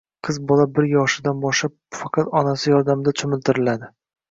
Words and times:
Qiz 0.27 0.37
bola 0.51 0.63
bir 0.77 0.87
yoshidan 0.91 1.43
boshlab 1.43 1.75
faqat 1.99 2.33
onasi 2.41 2.73
yordamida 2.75 3.17
cho‘miltiriladi. 3.23 3.95